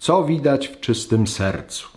[0.00, 1.88] Co widać w czystym sercu?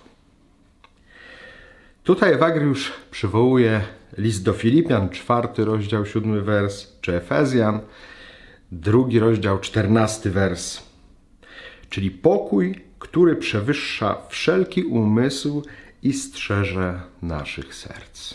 [2.03, 3.81] Tutaj Ewagriusz przywołuje
[4.17, 7.79] list do Filipian, czwarty rozdział, siódmy wers, czy Efezjan,
[8.71, 10.81] drugi rozdział, czternasty wers.
[11.89, 15.63] Czyli pokój, który przewyższa wszelki umysł
[16.01, 18.33] i strzeże naszych serc.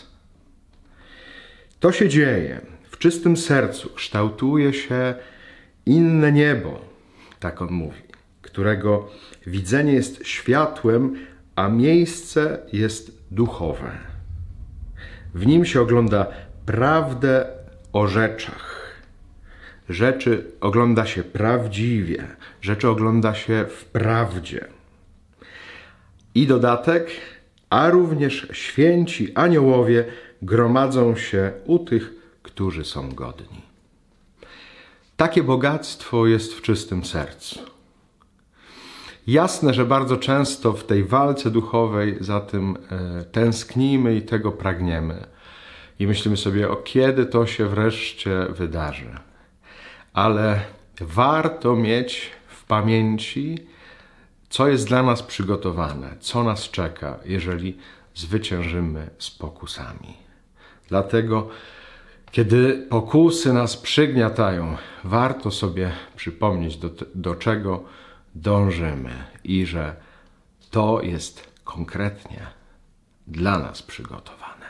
[1.80, 2.60] To się dzieje.
[2.90, 5.14] W czystym sercu kształtuje się
[5.86, 6.80] inne niebo,
[7.40, 8.08] tak on mówi,
[8.42, 9.08] którego
[9.46, 11.16] widzenie jest światłem,
[11.56, 13.90] a miejsce jest duchowe.
[15.34, 16.26] W nim się ogląda
[16.66, 17.46] prawdę
[17.92, 18.78] o rzeczach.
[19.88, 22.24] Rzeczy ogląda się prawdziwie,
[22.60, 24.64] rzeczy ogląda się w prawdzie.
[26.34, 27.10] I dodatek,
[27.70, 30.04] a również święci aniołowie
[30.42, 33.62] gromadzą się u tych, którzy są godni.
[35.16, 37.77] Takie bogactwo jest w czystym sercu.
[39.28, 45.26] Jasne, że bardzo często w tej walce duchowej za tym e, tęsknimy i tego pragniemy.
[45.98, 49.10] I myślimy sobie, o kiedy to się wreszcie wydarzy.
[50.12, 50.60] Ale
[51.00, 53.58] warto mieć w pamięci,
[54.48, 57.78] co jest dla nas przygotowane, co nas czeka, jeżeli
[58.14, 60.16] zwyciężymy z pokusami.
[60.88, 61.48] Dlatego,
[62.30, 67.84] kiedy pokusy nas przygniatają, warto sobie przypomnieć, do, do czego
[68.40, 69.96] dążymy i że
[70.70, 72.46] to jest konkretnie
[73.26, 74.67] dla nas przygotowane.